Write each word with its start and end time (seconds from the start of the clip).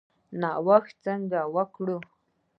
نوښت 0.41 0.91
څنګه 1.05 1.41
وکړو؟ 1.55 1.97